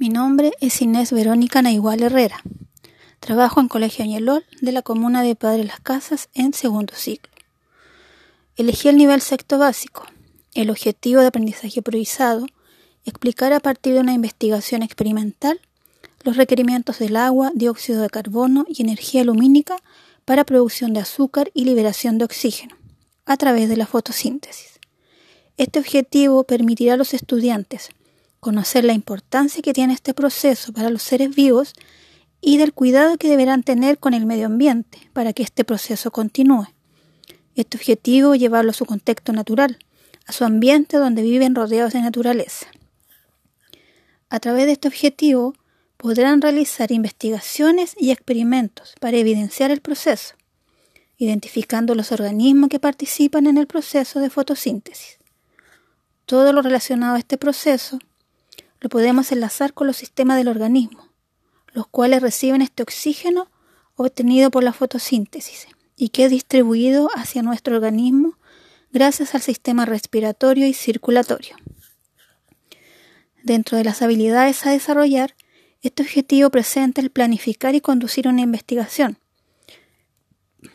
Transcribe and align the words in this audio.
Mi 0.00 0.08
nombre 0.08 0.52
es 0.62 0.80
Inés 0.80 1.12
Verónica 1.12 1.60
Naigual 1.60 2.02
Herrera. 2.02 2.42
Trabajo 3.20 3.60
en 3.60 3.68
Colegio 3.68 4.02
Añelol 4.02 4.46
de 4.62 4.72
la 4.72 4.80
comuna 4.80 5.22
de 5.22 5.36
Padre 5.36 5.64
Las 5.64 5.78
Casas 5.78 6.30
en 6.32 6.54
segundo 6.54 6.94
ciclo. 6.96 7.30
Elegí 8.56 8.88
el 8.88 8.96
nivel 8.96 9.20
sexto 9.20 9.58
básico. 9.58 10.06
El 10.54 10.70
objetivo 10.70 11.20
de 11.20 11.26
aprendizaje 11.26 11.80
improvisado, 11.80 12.46
explicar 13.04 13.52
a 13.52 13.60
partir 13.60 13.92
de 13.92 14.00
una 14.00 14.14
investigación 14.14 14.82
experimental 14.82 15.60
los 16.24 16.38
requerimientos 16.38 16.98
del 16.98 17.16
agua, 17.16 17.52
dióxido 17.54 18.00
de 18.00 18.08
carbono 18.08 18.64
y 18.70 18.80
energía 18.80 19.22
lumínica 19.22 19.76
para 20.24 20.46
producción 20.46 20.94
de 20.94 21.00
azúcar 21.00 21.50
y 21.52 21.66
liberación 21.66 22.16
de 22.16 22.24
oxígeno 22.24 22.74
a 23.26 23.36
través 23.36 23.68
de 23.68 23.76
la 23.76 23.86
fotosíntesis. 23.86 24.80
Este 25.58 25.78
objetivo 25.78 26.44
permitirá 26.44 26.94
a 26.94 26.96
los 26.96 27.12
estudiantes 27.12 27.90
conocer 28.40 28.84
la 28.84 28.94
importancia 28.94 29.62
que 29.62 29.74
tiene 29.74 29.92
este 29.92 30.14
proceso 30.14 30.72
para 30.72 30.90
los 30.90 31.02
seres 31.02 31.34
vivos 31.34 31.74
y 32.40 32.56
del 32.56 32.72
cuidado 32.72 33.18
que 33.18 33.28
deberán 33.28 33.62
tener 33.62 33.98
con 33.98 34.14
el 34.14 34.26
medio 34.26 34.46
ambiente 34.46 34.98
para 35.12 35.32
que 35.34 35.42
este 35.42 35.64
proceso 35.64 36.10
continúe. 36.10 36.66
Este 37.54 37.76
objetivo 37.76 38.34
es 38.34 38.40
llevarlo 38.40 38.70
a 38.70 38.74
su 38.74 38.86
contexto 38.86 39.32
natural, 39.32 39.78
a 40.26 40.32
su 40.32 40.44
ambiente 40.44 40.96
donde 40.96 41.22
viven 41.22 41.54
rodeados 41.54 41.92
de 41.92 42.00
naturaleza. 42.00 42.66
A 44.30 44.40
través 44.40 44.66
de 44.66 44.72
este 44.72 44.88
objetivo 44.88 45.54
podrán 45.98 46.40
realizar 46.40 46.92
investigaciones 46.92 47.94
y 47.98 48.10
experimentos 48.10 48.94
para 49.00 49.18
evidenciar 49.18 49.70
el 49.70 49.82
proceso, 49.82 50.34
identificando 51.18 51.94
los 51.94 52.10
organismos 52.10 52.70
que 52.70 52.80
participan 52.80 53.46
en 53.46 53.58
el 53.58 53.66
proceso 53.66 54.20
de 54.20 54.30
fotosíntesis. 54.30 55.18
Todo 56.24 56.54
lo 56.54 56.62
relacionado 56.62 57.16
a 57.16 57.18
este 57.18 57.36
proceso 57.36 57.98
lo 58.80 58.88
podemos 58.88 59.30
enlazar 59.32 59.74
con 59.74 59.86
los 59.86 59.96
sistemas 59.96 60.36
del 60.38 60.48
organismo, 60.48 61.08
los 61.72 61.86
cuales 61.86 62.22
reciben 62.22 62.62
este 62.62 62.82
oxígeno 62.82 63.50
obtenido 63.94 64.50
por 64.50 64.64
la 64.64 64.72
fotosíntesis 64.72 65.68
y 65.96 66.08
que 66.08 66.24
es 66.24 66.30
distribuido 66.30 67.10
hacia 67.14 67.42
nuestro 67.42 67.76
organismo 67.76 68.38
gracias 68.92 69.34
al 69.34 69.42
sistema 69.42 69.84
respiratorio 69.84 70.66
y 70.66 70.72
circulatorio. 70.72 71.56
Dentro 73.42 73.78
de 73.78 73.84
las 73.84 74.02
habilidades 74.02 74.66
a 74.66 74.70
desarrollar, 74.70 75.34
este 75.82 76.02
objetivo 76.02 76.50
presenta 76.50 77.00
el 77.00 77.10
planificar 77.10 77.74
y 77.74 77.80
conducir 77.80 78.28
una 78.28 78.42
investigación, 78.42 79.18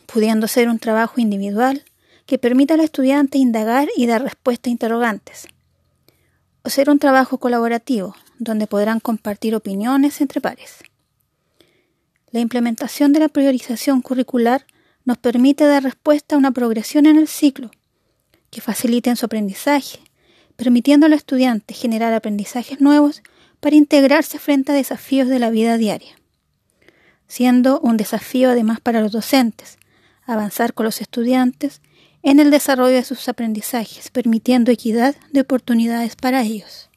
pudiendo 0.06 0.48
ser 0.48 0.70
un 0.70 0.80
trabajo 0.80 1.22
individual 1.22 1.84
que 2.26 2.40
permita 2.40 2.74
al 2.74 2.80
estudiante 2.80 3.38
indagar 3.38 3.88
y 3.96 4.08
dar 4.08 4.24
respuesta 4.24 4.70
a 4.70 4.72
interrogantes, 4.72 5.48
o 6.66 6.70
ser 6.72 6.90
un 6.90 6.98
trabajo 6.98 7.38
colaborativo, 7.38 8.16
donde 8.40 8.66
podrán 8.66 9.00
compartir 9.00 9.54
opiniones 9.54 10.20
entre 10.20 10.42
pares. 10.42 10.80
La 12.32 12.40
implementación 12.40 13.14
de 13.14 13.20
la 13.20 13.30
priorización 13.30 14.02
curricular 14.02 14.66
nos 15.06 15.20
permite 15.20 15.66
dar 15.66 15.84
respuesta 15.84 16.34
a 16.36 16.40
una 16.40 16.50
progresión 16.50 17.06
en 17.06 17.18
el 17.18 17.28
ciclo, 17.28 17.70
que 18.50 18.62
facilite 18.62 19.16
su 19.16 19.28
aprendizaje, 19.28 20.00
permitiendo 20.56 21.06
al 21.06 21.14
estudiante 21.14 21.76
generar 21.76 22.14
aprendizajes 22.14 22.82
nuevos 22.82 23.22
para 23.60 23.76
integrarse 23.76 24.40
frente 24.40 24.72
a 24.72 24.76
desafíos 24.76 25.28
de 25.28 25.38
la 25.38 25.52
vida 25.52 25.78
diaria, 25.78 26.16
siendo 27.28 27.80
un 27.80 27.96
desafío 27.96 28.50
además 28.50 28.80
para 28.82 29.02
los 29.02 29.12
docentes, 29.12 29.78
avanzar 30.26 30.74
con 30.74 30.88
los 30.88 31.00
estudiantes 31.00 31.82
en 32.26 32.40
el 32.40 32.50
desarrollo 32.50 32.96
de 32.96 33.04
sus 33.04 33.30
aprendizajes, 33.30 34.10
permitiendo 34.10 34.72
equidad 34.72 35.16
de 35.32 35.42
oportunidades 35.42 36.16
para 36.16 36.42
ellos. 36.42 36.90